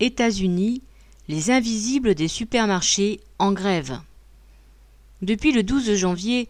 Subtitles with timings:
[0.00, 0.82] États-Unis,
[1.28, 3.98] les invisibles des supermarchés en grève.
[5.22, 6.48] Depuis le 12 janvier,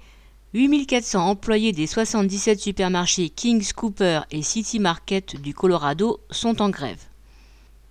[0.54, 7.02] 8400 employés des 77 supermarchés Kings Cooper et City Market du Colorado sont en grève.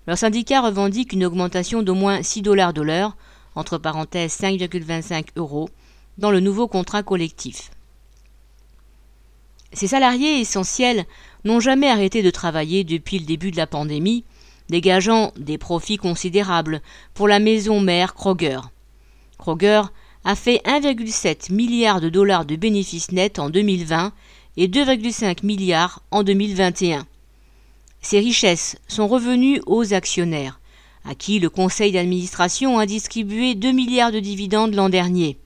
[0.07, 3.15] Leur syndicat revendique une augmentation d'au moins 6 dollars de l'heure,
[3.55, 5.69] entre parenthèses 5,25 euros,
[6.17, 7.71] dans le nouveau contrat collectif.
[9.73, 11.05] Ces salariés essentiels
[11.43, 14.23] n'ont jamais arrêté de travailler depuis le début de la pandémie,
[14.69, 16.81] dégageant des profits considérables
[17.13, 18.59] pour la maison mère Kroger.
[19.37, 19.81] Kroger
[20.23, 24.11] a fait 1,7 milliard de dollars de bénéfices nets en 2020
[24.57, 27.05] et 2,5 milliards en 2021.
[28.01, 30.59] Ces richesses sont revenues aux actionnaires,
[31.07, 35.37] à qui le conseil d'administration a distribué 2 milliards de dividendes l'an dernier.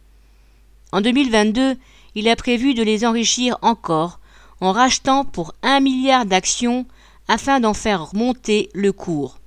[0.92, 1.76] En 2022,
[2.16, 4.20] il a prévu de les enrichir encore
[4.62, 6.86] en rachetant pour 1 milliard d'actions
[7.30, 9.40] afin d'en faire monter le cours.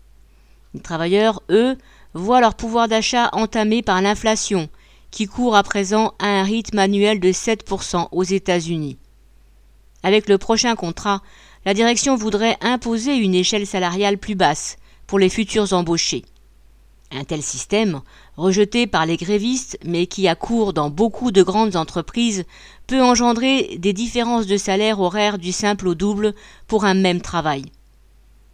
[0.73, 1.77] Les travailleurs, eux,
[2.15, 4.71] voient leur pouvoir d'achat entamé par l'inflation,
[5.11, 8.97] qui court à présent à un rythme annuel de 7% aux États-Unis.
[10.02, 11.23] Avec le prochain contrat,
[11.65, 16.24] la direction voudrait imposer une échelle salariale plus basse pour les futurs embauchés.
[17.15, 18.01] Un tel système,
[18.38, 22.45] rejeté par les grévistes mais qui a cours dans beaucoup de grandes entreprises,
[22.87, 26.35] peut engendrer des différences de salaire horaire du simple au double
[26.68, 27.66] pour un même travail.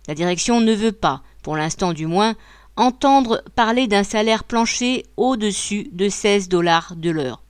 [0.09, 2.34] La direction ne veut pas, pour l'instant du moins,
[2.77, 7.42] entendre parler d'un salaire plancher au-dessus de 16 dollars de l'heure.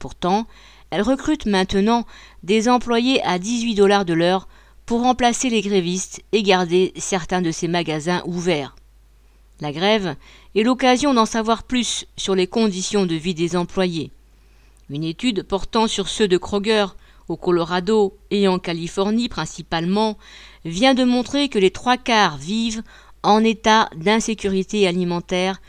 [0.00, 0.46] Pourtant,
[0.90, 2.06] elle recrute maintenant
[2.42, 4.48] des employés à 18 dollars de l'heure
[4.84, 8.74] pour remplacer les grévistes et garder certains de ces magasins ouverts.
[9.60, 10.16] La grève
[10.54, 14.10] est l'occasion d'en savoir plus sur les conditions de vie des employés.
[14.88, 16.86] Une étude portant sur ceux de Kroger
[17.28, 20.16] au Colorado et en Californie principalement
[20.64, 22.82] vient de montrer que les trois quarts vivent
[23.22, 25.60] en état d'insécurité alimentaire,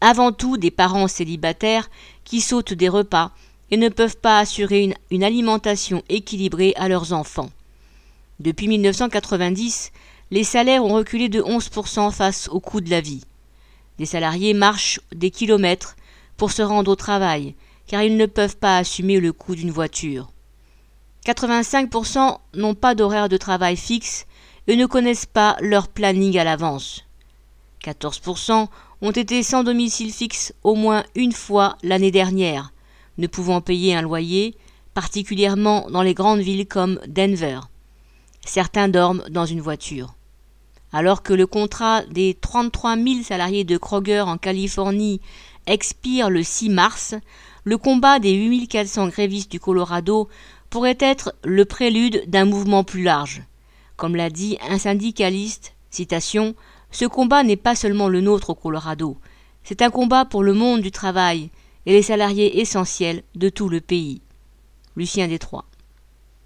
[0.00, 1.90] avant tout des parents célibataires
[2.24, 3.32] qui sautent des repas
[3.70, 7.50] et ne peuvent pas assurer une, alimentation équilibrée à leurs enfants.
[8.40, 9.90] Depuis 1990,
[10.30, 13.22] les salaires ont reculé de 11% face au coût de la vie.
[13.98, 15.96] Des salariés marchent des kilomètres
[16.36, 17.54] pour se rendre au travail,
[17.86, 20.30] car ils ne peuvent pas assumer le coût d'une voiture.
[21.26, 24.26] 85% n'ont pas d'horaire de travail fixe
[24.66, 27.04] et ne connaissent pas leur planning à l'avance.
[27.84, 28.68] 14%
[29.00, 32.72] ont été sans domicile fixe au moins une fois l'année dernière,
[33.16, 34.56] ne pouvant payer un loyer,
[34.94, 37.60] particulièrement dans les grandes villes comme Denver.
[38.44, 40.14] Certains dorment dans une voiture.
[40.92, 45.20] Alors que le contrat des 33 000 salariés de Kroger en Californie
[45.66, 47.14] expire le 6 mars,
[47.64, 50.28] le combat des 8400 grévistes du Colorado
[50.70, 53.42] pourrait être le prélude d'un mouvement plus large.
[53.96, 56.54] Comme l'a dit un syndicaliste, citation,
[56.90, 59.18] Ce combat n'est pas seulement le nôtre au Colorado,
[59.68, 61.50] c'est un combat pour le monde du travail
[61.84, 64.22] et les salariés essentiels de tout le pays.
[64.96, 65.66] Lucien Détroit.